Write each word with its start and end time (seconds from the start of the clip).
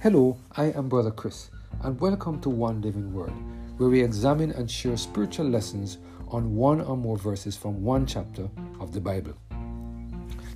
Hello, 0.00 0.38
I 0.56 0.66
am 0.66 0.88
Brother 0.88 1.10
Chris, 1.10 1.50
and 1.82 2.00
welcome 2.00 2.40
to 2.42 2.50
One 2.50 2.80
Living 2.82 3.12
Word, 3.12 3.32
where 3.78 3.88
we 3.88 4.00
examine 4.00 4.52
and 4.52 4.70
share 4.70 4.96
spiritual 4.96 5.46
lessons 5.46 5.98
on 6.28 6.54
one 6.54 6.80
or 6.80 6.96
more 6.96 7.18
verses 7.18 7.56
from 7.56 7.82
one 7.82 8.06
chapter 8.06 8.48
of 8.78 8.92
the 8.92 9.00
Bible. 9.00 9.34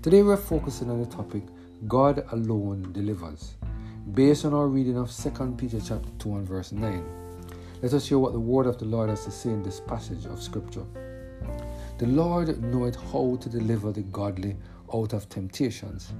Today 0.00 0.22
we're 0.22 0.36
focusing 0.36 0.90
on 0.90 1.00
the 1.00 1.06
topic 1.06 1.42
God 1.88 2.24
alone 2.30 2.92
delivers, 2.92 3.54
based 4.14 4.44
on 4.44 4.54
our 4.54 4.68
reading 4.68 4.96
of 4.96 5.10
2 5.10 5.56
Peter 5.58 5.80
chapter 5.80 6.08
2 6.20 6.36
and 6.36 6.46
verse 6.46 6.70
9. 6.70 7.04
Let 7.82 7.94
us 7.94 8.08
hear 8.08 8.20
what 8.20 8.34
the 8.34 8.38
word 8.38 8.68
of 8.68 8.78
the 8.78 8.84
Lord 8.84 9.10
has 9.10 9.24
to 9.24 9.32
say 9.32 9.50
in 9.50 9.64
this 9.64 9.80
passage 9.80 10.24
of 10.24 10.40
scripture. 10.40 10.86
The 11.98 12.06
Lord 12.06 12.62
knoweth 12.62 12.94
how 13.10 13.38
to 13.40 13.48
deliver 13.48 13.90
the 13.90 14.02
godly 14.02 14.54
out 14.94 15.12
of 15.12 15.28
temptations, 15.28 16.12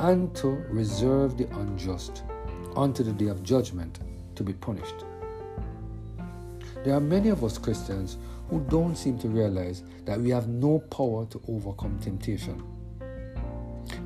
and 0.00 0.34
to 0.34 0.48
reserve 0.68 1.38
the 1.38 1.48
unjust 1.60 2.24
unto 2.76 3.02
the 3.02 3.12
day 3.12 3.28
of 3.28 3.42
judgment 3.42 4.00
to 4.34 4.42
be 4.42 4.52
punished. 4.52 5.04
There 6.84 6.94
are 6.94 7.00
many 7.00 7.30
of 7.30 7.42
us 7.42 7.58
Christians 7.58 8.16
who 8.48 8.60
don't 8.68 8.94
seem 8.94 9.18
to 9.18 9.28
realize 9.28 9.82
that 10.04 10.20
we 10.20 10.30
have 10.30 10.46
no 10.46 10.78
power 10.78 11.26
to 11.26 11.40
overcome 11.48 11.98
temptation. 11.98 12.62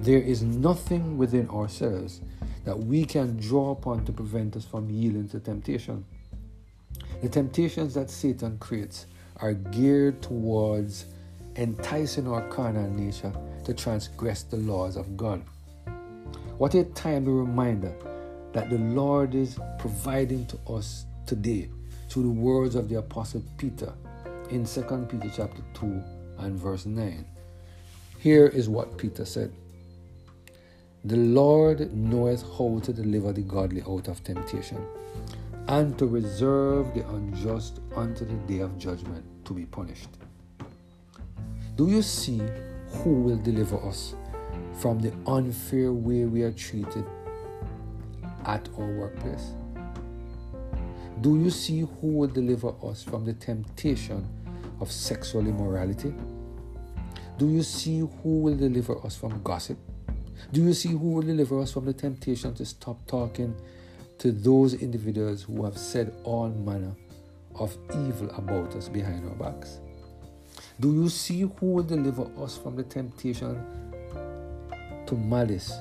There 0.00 0.18
is 0.18 0.42
nothing 0.42 1.18
within 1.18 1.50
ourselves 1.50 2.22
that 2.64 2.78
we 2.78 3.04
can 3.04 3.36
draw 3.36 3.72
upon 3.72 4.04
to 4.06 4.12
prevent 4.12 4.56
us 4.56 4.64
from 4.64 4.88
yielding 4.88 5.28
to 5.30 5.40
temptation. 5.40 6.04
The 7.20 7.28
temptations 7.28 7.94
that 7.94 8.10
Satan 8.10 8.58
creates 8.58 9.06
are 9.36 9.52
geared 9.52 10.22
towards 10.22 11.06
enticing 11.56 12.26
our 12.28 12.46
carnal 12.48 12.88
nature 12.90 13.32
to 13.64 13.74
transgress 13.74 14.42
the 14.42 14.56
laws 14.56 14.96
of 14.96 15.16
God. 15.16 15.42
What 16.56 16.74
a 16.74 16.84
timely 16.84 17.32
reminder 17.32 17.94
that 18.52 18.70
the 18.70 18.78
Lord 18.78 19.34
is 19.34 19.58
providing 19.78 20.46
to 20.46 20.58
us 20.68 21.06
today 21.26 21.68
through 22.08 22.24
the 22.24 22.28
words 22.28 22.74
of 22.74 22.88
the 22.88 22.98
Apostle 22.98 23.44
Peter 23.56 23.92
in 24.50 24.64
2 24.64 24.82
Peter 25.08 25.30
chapter 25.34 25.62
2 25.74 26.02
and 26.38 26.58
verse 26.58 26.86
9. 26.86 27.24
Here 28.18 28.46
is 28.46 28.68
what 28.68 28.98
Peter 28.98 29.24
said. 29.24 29.52
The 31.04 31.16
Lord 31.16 31.94
knoweth 31.94 32.42
how 32.58 32.80
to 32.82 32.92
deliver 32.92 33.32
the 33.32 33.42
godly 33.42 33.82
out 33.88 34.08
of 34.08 34.22
temptation, 34.22 34.84
and 35.68 35.96
to 35.98 36.06
reserve 36.06 36.92
the 36.94 37.08
unjust 37.08 37.80
unto 37.94 38.24
the 38.24 38.34
day 38.52 38.58
of 38.58 38.76
judgment 38.76 39.24
to 39.46 39.54
be 39.54 39.64
punished. 39.64 40.10
Do 41.76 41.88
you 41.88 42.02
see 42.02 42.42
who 42.88 43.22
will 43.22 43.38
deliver 43.38 43.82
us 43.86 44.14
from 44.80 44.98
the 44.98 45.12
unfair 45.26 45.92
way 45.92 46.24
we 46.24 46.42
are 46.42 46.52
treated 46.52 47.06
at 48.44 48.68
our 48.78 48.86
workplace? 48.86 49.52
Do 51.20 51.38
you 51.38 51.50
see 51.50 51.80
who 51.80 52.08
will 52.18 52.28
deliver 52.28 52.72
us 52.82 53.02
from 53.02 53.24
the 53.24 53.34
temptation 53.34 54.26
of 54.80 54.90
sexual 54.90 55.46
immorality? 55.46 56.14
Do 57.38 57.48
you 57.48 57.62
see 57.62 58.00
who 58.00 58.40
will 58.40 58.56
deliver 58.56 59.04
us 59.04 59.16
from 59.16 59.42
gossip? 59.42 59.78
Do 60.52 60.62
you 60.62 60.72
see 60.72 60.90
who 60.90 61.12
will 61.12 61.22
deliver 61.22 61.60
us 61.60 61.72
from 61.72 61.84
the 61.84 61.92
temptation 61.92 62.54
to 62.54 62.64
stop 62.64 63.06
talking 63.06 63.54
to 64.18 64.32
those 64.32 64.74
individuals 64.74 65.42
who 65.42 65.64
have 65.64 65.78
said 65.78 66.14
all 66.24 66.48
manner 66.48 66.94
of 67.54 67.76
evil 67.90 68.30
about 68.36 68.74
us 68.74 68.88
behind 68.88 69.28
our 69.28 69.34
backs? 69.34 69.80
Do 70.80 70.94
you 70.94 71.08
see 71.08 71.40
who 71.40 71.66
will 71.74 71.82
deliver 71.82 72.26
us 72.42 72.56
from 72.56 72.76
the 72.76 72.82
temptation 72.82 73.62
to 75.06 75.14
malice, 75.14 75.72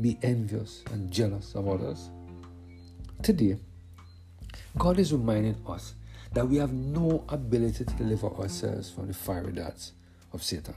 be 0.00 0.18
envious 0.22 0.82
and 0.92 1.10
jealous 1.10 1.54
of 1.54 1.68
others? 1.68 2.10
Today, 3.22 3.56
God 4.78 4.98
is 4.98 5.12
reminding 5.12 5.56
us 5.66 5.94
that 6.32 6.46
we 6.46 6.56
have 6.56 6.72
no 6.72 7.24
ability 7.28 7.84
to 7.84 7.94
deliver 7.94 8.28
ourselves 8.28 8.90
from 8.90 9.08
the 9.08 9.14
fiery 9.14 9.52
darts 9.52 9.92
of 10.32 10.42
Satan. 10.42 10.74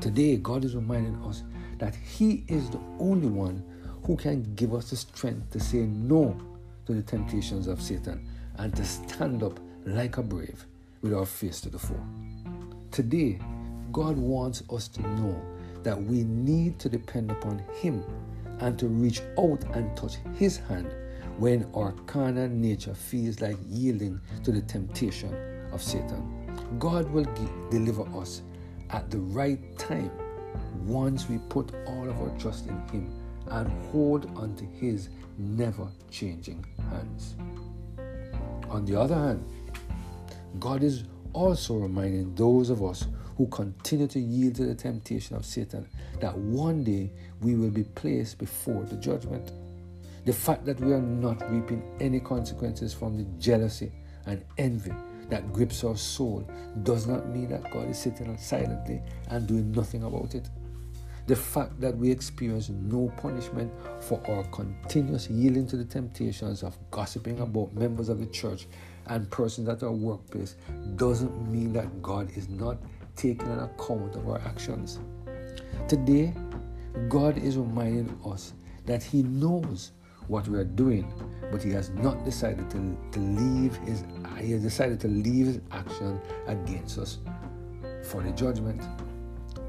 Today, 0.00 0.36
God 0.36 0.64
is 0.64 0.74
reminding 0.74 1.22
us 1.22 1.42
that 1.78 1.94
He 1.94 2.44
is 2.48 2.70
the 2.70 2.80
only 2.98 3.28
one 3.28 3.62
who 4.02 4.16
can 4.16 4.54
give 4.54 4.74
us 4.74 4.90
the 4.90 4.96
strength 4.96 5.50
to 5.52 5.60
say 5.60 5.78
no 5.78 6.36
to 6.86 6.92
the 6.92 7.02
temptations 7.02 7.66
of 7.66 7.80
Satan 7.80 8.28
and 8.58 8.74
to 8.76 8.84
stand 8.84 9.42
up 9.42 9.58
like 9.86 10.18
a 10.18 10.22
brave 10.22 10.66
with 11.02 11.14
our 11.14 11.26
face 11.26 11.60
to 11.60 11.70
the 11.70 11.78
foe. 11.78 12.04
Today, 12.90 13.38
God 13.92 14.16
wants 14.16 14.62
us 14.70 14.88
to 14.88 15.02
know 15.02 15.40
that 15.84 16.02
we 16.02 16.24
need 16.24 16.78
to 16.80 16.88
depend 16.88 17.30
upon 17.30 17.62
Him 17.80 18.02
and 18.60 18.78
to 18.78 18.88
reach 18.88 19.20
out 19.38 19.62
and 19.74 19.96
touch 19.96 20.16
His 20.36 20.56
hand 20.56 20.92
when 21.38 21.68
our 21.74 21.92
carnal 22.06 22.48
nature 22.48 22.94
feels 22.94 23.40
like 23.40 23.56
yielding 23.68 24.20
to 24.42 24.52
the 24.52 24.62
temptation 24.62 25.34
of 25.72 25.82
Satan. 25.82 26.78
God 26.78 27.10
will 27.10 27.26
deliver 27.70 28.02
us 28.18 28.42
at 28.90 29.10
the 29.10 29.18
right 29.18 29.78
time 29.78 30.10
once 30.86 31.28
we 31.28 31.38
put 31.48 31.72
all 31.86 32.08
of 32.08 32.20
our 32.20 32.36
trust 32.38 32.66
in 32.66 32.78
Him 32.88 33.12
and 33.50 33.70
hold 33.90 34.26
onto 34.36 34.70
His 34.72 35.08
never 35.38 35.88
changing 36.10 36.64
hands. 36.90 37.34
On 38.70 38.84
the 38.84 38.98
other 38.98 39.14
hand, 39.14 39.44
God 40.58 40.82
is 40.82 41.04
also 41.32 41.74
reminding 41.74 42.34
those 42.34 42.70
of 42.70 42.82
us 42.82 43.06
who 43.36 43.46
continue 43.48 44.06
to 44.08 44.20
yield 44.20 44.54
to 44.56 44.64
the 44.66 44.74
temptation 44.74 45.36
of 45.36 45.44
Satan 45.44 45.88
that 46.20 46.36
one 46.36 46.84
day 46.84 47.10
we 47.40 47.56
will 47.56 47.70
be 47.70 47.84
placed 47.84 48.38
before 48.38 48.84
the 48.84 48.96
judgment. 48.96 49.52
The 50.24 50.32
fact 50.32 50.64
that 50.66 50.80
we 50.80 50.92
are 50.92 51.02
not 51.02 51.50
reaping 51.50 51.82
any 52.00 52.20
consequences 52.20 52.94
from 52.94 53.16
the 53.16 53.24
jealousy 53.38 53.92
and 54.26 54.42
envy 54.56 54.92
that 55.28 55.52
grips 55.52 55.84
our 55.84 55.96
soul 55.96 56.48
does 56.82 57.06
not 57.06 57.28
mean 57.28 57.48
that 57.50 57.70
God 57.72 57.90
is 57.90 57.98
sitting 57.98 58.36
silently 58.38 59.02
and 59.28 59.46
doing 59.46 59.72
nothing 59.72 60.04
about 60.04 60.34
it. 60.34 60.48
The 61.26 61.36
fact 61.36 61.80
that 61.80 61.96
we 61.96 62.10
experience 62.10 62.68
no 62.68 63.10
punishment 63.16 63.72
for 64.00 64.20
our 64.28 64.44
continuous 64.44 65.28
yielding 65.30 65.66
to 65.68 65.76
the 65.76 65.84
temptations 65.84 66.62
of 66.62 66.76
gossiping 66.90 67.40
about 67.40 67.74
members 67.74 68.10
of 68.10 68.18
the 68.20 68.26
church 68.26 68.66
and 69.06 69.30
persons 69.30 69.68
at 69.68 69.82
our 69.82 69.92
workplace 69.92 70.56
doesn't 70.96 71.50
mean 71.50 71.72
that 71.72 72.02
God 72.02 72.30
is 72.36 72.48
not 72.48 72.76
taking 73.16 73.48
an 73.48 73.60
account 73.60 74.14
of 74.16 74.28
our 74.28 74.40
actions. 74.40 74.98
Today, 75.88 76.32
God 77.08 77.38
is 77.38 77.56
reminding 77.56 78.18
us 78.24 78.54
that 78.86 79.02
He 79.02 79.22
knows 79.22 79.92
what 80.28 80.48
we 80.48 80.58
are 80.58 80.64
doing, 80.64 81.12
but 81.50 81.62
He 81.62 81.70
has 81.70 81.90
not 81.90 82.24
decided 82.24 82.70
to, 82.70 82.96
to 83.12 83.20
leave 83.20 83.76
His 83.76 84.04
He 84.40 84.52
has 84.52 84.62
decided 84.62 85.00
to 85.00 85.08
leave 85.08 85.46
His 85.46 85.60
action 85.70 86.20
against 86.46 86.98
us 86.98 87.18
for 88.04 88.22
the 88.22 88.30
judgment. 88.32 88.82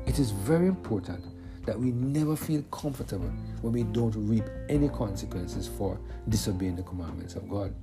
It 0.05 0.19
is 0.19 0.31
very 0.31 0.67
important 0.67 1.23
that 1.65 1.79
we 1.79 1.91
never 1.91 2.35
feel 2.35 2.61
comfortable 2.63 3.31
when 3.61 3.73
we 3.73 3.83
don't 3.83 4.13
reap 4.15 4.43
any 4.69 4.87
consequences 4.89 5.67
for 5.67 5.99
disobeying 6.29 6.75
the 6.75 6.83
commandments 6.83 7.35
of 7.35 7.49
God. 7.49 7.73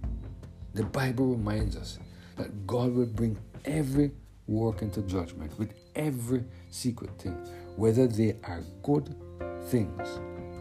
The 0.75 0.84
Bible 0.84 1.27
reminds 1.27 1.77
us 1.77 1.99
that 2.37 2.67
God 2.67 2.95
will 2.95 3.06
bring 3.06 3.37
every 3.65 4.12
work 4.47 4.82
into 4.82 5.03
judgment 5.03 5.56
with 5.58 5.75
every 5.94 6.44
secret 6.70 7.10
thing, 7.19 7.34
whether 7.76 8.06
they 8.06 8.36
are 8.44 8.62
good 8.82 9.14
things 9.66 10.08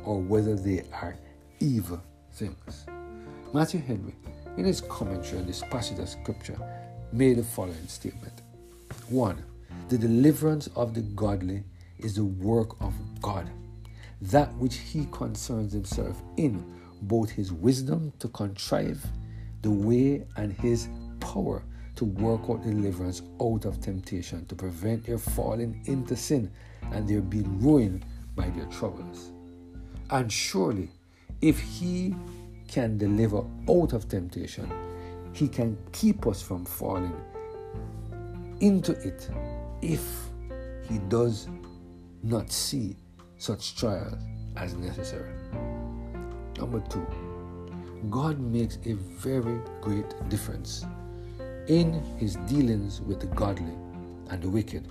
or 0.03 0.19
whether 0.19 0.55
they 0.55 0.83
are 0.93 1.15
evil 1.59 2.01
things. 2.33 2.85
Matthew 3.53 3.81
Henry, 3.81 4.15
in 4.57 4.65
his 4.65 4.81
commentary 4.81 5.39
on 5.39 5.47
this 5.47 5.61
passage 5.69 5.99
of 5.99 6.09
scripture, 6.09 6.57
made 7.11 7.37
the 7.37 7.43
following 7.43 7.87
statement 7.87 8.41
1. 9.09 9.43
The 9.89 9.97
deliverance 9.97 10.67
of 10.75 10.93
the 10.93 11.01
godly 11.01 11.63
is 11.99 12.15
the 12.15 12.25
work 12.25 12.81
of 12.81 12.93
God, 13.21 13.49
that 14.21 14.53
which 14.55 14.75
He 14.77 15.07
concerns 15.11 15.73
Himself 15.73 16.21
in, 16.37 16.63
both 17.01 17.29
His 17.29 17.51
wisdom 17.51 18.13
to 18.19 18.27
contrive 18.29 19.03
the 19.61 19.71
way 19.71 20.25
and 20.37 20.53
His 20.53 20.87
power 21.19 21.63
to 21.95 22.05
work 22.05 22.41
out 22.49 22.63
deliverance 22.63 23.21
out 23.41 23.65
of 23.65 23.79
temptation, 23.81 24.45
to 24.45 24.55
prevent 24.55 25.05
their 25.05 25.17
falling 25.17 25.81
into 25.85 26.15
sin 26.15 26.51
and 26.91 27.07
their 27.07 27.21
being 27.21 27.61
ruined 27.61 28.05
by 28.35 28.49
their 28.49 28.65
troubles. 28.65 29.31
And 30.09 30.31
surely, 30.31 30.89
if 31.41 31.59
He 31.59 32.15
can 32.67 32.97
deliver 32.97 33.43
out 33.69 33.93
of 33.93 34.07
temptation, 34.07 34.71
He 35.33 35.47
can 35.47 35.77
keep 35.91 36.27
us 36.27 36.41
from 36.41 36.65
falling 36.65 37.15
into 38.59 38.93
it 38.93 39.29
if 39.81 40.03
He 40.89 40.99
does 41.09 41.47
not 42.23 42.51
see 42.51 42.95
such 43.37 43.75
trials 43.75 44.17
as 44.55 44.75
necessary. 44.75 45.33
Number 46.57 46.79
two, 46.89 47.05
God 48.09 48.39
makes 48.39 48.77
a 48.85 48.93
very 48.93 49.59
great 49.81 50.29
difference 50.29 50.85
in 51.67 51.93
his 52.17 52.35
dealings 52.47 53.01
with 53.01 53.19
the 53.19 53.27
godly 53.27 53.73
and 54.29 54.41
the 54.41 54.49
wicked. 54.49 54.87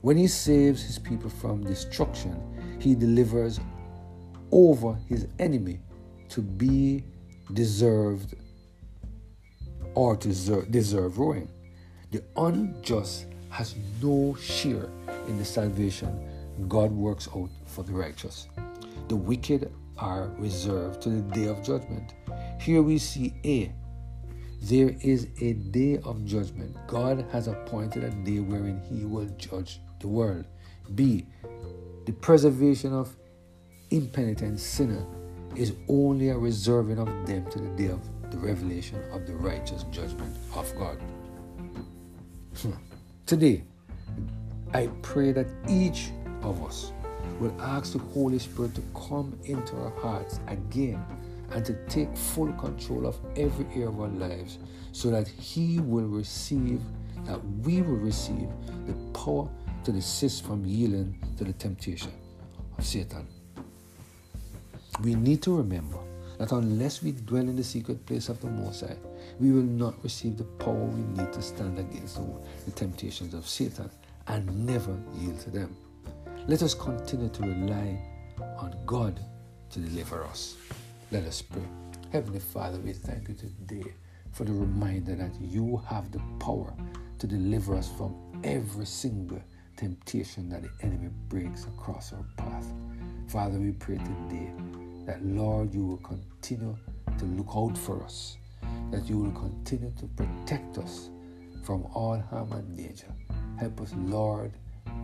When 0.00 0.16
he 0.16 0.26
saves 0.26 0.82
his 0.82 0.98
people 0.98 1.30
from 1.30 1.64
destruction, 1.64 2.36
he 2.80 2.94
delivers 2.94 3.60
over 4.50 4.98
his 5.08 5.28
enemy 5.38 5.80
to 6.30 6.42
be 6.42 7.04
deserved 7.52 8.34
or 9.94 10.16
to 10.16 10.28
deserve, 10.70 11.18
ruin. 11.18 11.48
The 12.10 12.22
unjust 12.36 13.26
has 13.50 13.74
no 14.02 14.34
share 14.40 14.88
in 15.28 15.38
the 15.38 15.44
salvation 15.44 16.28
God 16.68 16.90
works 16.90 17.28
out 17.34 17.50
for 17.66 17.84
the 17.84 17.92
righteous. 17.92 18.48
The 19.08 19.16
wicked 19.16 19.72
are 19.98 20.30
reserved 20.38 21.02
to 21.02 21.10
the 21.10 21.22
day 21.34 21.46
of 21.46 21.62
judgment. 21.62 22.14
Here 22.60 22.82
we 22.82 22.98
see 22.98 23.34
A. 23.44 23.72
There 24.62 24.94
is 25.00 25.26
a 25.40 25.54
day 25.54 25.98
of 26.04 26.24
judgment. 26.24 26.76
God 26.86 27.26
has 27.32 27.48
appointed 27.48 28.04
a 28.04 28.10
day 28.10 28.38
wherein 28.38 28.80
He 28.88 29.04
will 29.04 29.26
judge 29.36 29.80
the 29.98 30.06
world. 30.06 30.44
B. 30.94 31.26
The 32.06 32.12
preservation 32.12 32.92
of 32.92 33.16
impenitent 33.90 34.60
sinner 34.60 35.04
is 35.56 35.72
only 35.88 36.28
a 36.28 36.38
reserving 36.38 37.00
of 37.00 37.08
them 37.26 37.50
to 37.50 37.58
the 37.58 37.68
day 37.70 37.88
of 37.88 38.00
the 38.30 38.38
revelation 38.38 39.02
of 39.10 39.26
the 39.26 39.34
righteous 39.34 39.82
judgment 39.90 40.36
of 40.54 40.72
God. 40.78 40.96
Hmm. 42.62 42.70
Today, 43.26 43.64
I 44.72 44.86
pray 45.02 45.32
that 45.32 45.48
each 45.68 46.10
of 46.42 46.64
us 46.64 46.92
will 47.40 47.54
ask 47.60 47.94
the 47.94 47.98
Holy 47.98 48.38
Spirit 48.38 48.76
to 48.76 48.82
come 48.94 49.36
into 49.44 49.76
our 49.76 49.90
hearts 49.98 50.38
again 50.46 51.04
and 51.54 51.64
to 51.64 51.74
take 51.88 52.14
full 52.16 52.52
control 52.54 53.06
of 53.06 53.18
every 53.36 53.66
area 53.74 53.88
of 53.88 54.00
our 54.00 54.08
lives 54.08 54.58
so 54.92 55.10
that 55.10 55.28
He 55.28 55.78
will 55.80 56.06
receive, 56.06 56.80
that 57.26 57.40
we 57.62 57.82
will 57.82 57.96
receive 57.96 58.48
the 58.86 58.94
power 59.18 59.48
to 59.84 59.92
desist 59.92 60.44
from 60.44 60.64
yielding 60.64 61.18
to 61.36 61.44
the 61.44 61.52
temptation 61.52 62.12
of 62.78 62.84
Satan. 62.84 63.26
We 65.02 65.14
need 65.14 65.42
to 65.42 65.56
remember 65.56 65.98
that 66.38 66.52
unless 66.52 67.02
we 67.02 67.12
dwell 67.12 67.42
in 67.42 67.56
the 67.56 67.64
secret 67.64 68.04
place 68.06 68.28
of 68.28 68.40
the 68.40 68.48
Most 68.48 68.82
High, 68.82 68.96
we 69.40 69.52
will 69.52 69.62
not 69.62 70.02
receive 70.02 70.36
the 70.36 70.44
power 70.44 70.74
we 70.74 71.02
need 71.16 71.32
to 71.32 71.42
stand 71.42 71.78
against 71.78 72.20
the 72.64 72.70
temptations 72.72 73.34
of 73.34 73.46
Satan 73.48 73.90
and 74.28 74.66
never 74.66 74.96
yield 75.18 75.40
to 75.40 75.50
them. 75.50 75.76
Let 76.46 76.62
us 76.62 76.74
continue 76.74 77.28
to 77.28 77.42
rely 77.42 78.00
on 78.58 78.76
God 78.84 79.20
to 79.70 79.78
deliver 79.78 80.24
us. 80.24 80.56
Let 81.12 81.24
us 81.24 81.42
pray. 81.42 81.60
Heavenly 82.10 82.40
Father, 82.40 82.78
we 82.78 82.94
thank 82.94 83.28
you 83.28 83.34
today 83.34 83.92
for 84.32 84.44
the 84.44 84.52
reminder 84.54 85.14
that 85.14 85.38
you 85.42 85.76
have 85.86 86.10
the 86.10 86.22
power 86.40 86.72
to 87.18 87.26
deliver 87.26 87.74
us 87.74 87.90
from 87.98 88.16
every 88.44 88.86
single 88.86 89.42
temptation 89.76 90.48
that 90.48 90.62
the 90.62 90.70
enemy 90.80 91.10
brings 91.28 91.66
across 91.66 92.14
our 92.14 92.24
path. 92.38 92.64
Father, 93.28 93.58
we 93.58 93.72
pray 93.72 93.98
today 93.98 94.52
that, 95.04 95.22
Lord, 95.22 95.74
you 95.74 95.84
will 95.84 95.98
continue 95.98 96.74
to 97.18 97.24
look 97.26 97.50
out 97.54 97.76
for 97.76 98.02
us, 98.02 98.38
that 98.90 99.04
you 99.04 99.18
will 99.18 99.32
continue 99.32 99.92
to 99.98 100.06
protect 100.06 100.78
us 100.78 101.10
from 101.62 101.84
all 101.92 102.18
harm 102.30 102.52
and 102.52 102.74
danger. 102.74 103.12
Help 103.58 103.82
us, 103.82 103.92
Lord, 103.98 104.52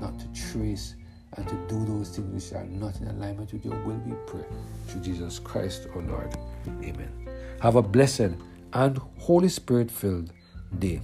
not 0.01 0.19
to 0.19 0.27
trace 0.33 0.95
and 1.37 1.49
to 1.49 1.55
do 1.69 1.85
those 1.85 2.11
things 2.11 2.53
which 2.53 2.59
are 2.59 2.65
not 2.65 3.01
in 3.01 3.09
alignment 3.09 3.53
with 3.53 3.65
your 3.65 3.77
will, 3.85 4.01
we 4.07 4.15
pray. 4.27 4.45
Through 4.87 5.03
Jesus 5.03 5.39
Christ, 5.39 5.89
our 5.95 6.03
Lord. 6.03 6.37
Amen. 6.83 7.29
Have 7.61 7.77
a 7.77 7.83
blessed 7.83 8.33
and 8.73 8.99
Holy 9.19 9.49
Spirit 9.49 9.91
filled 9.91 10.33
day. 10.79 11.01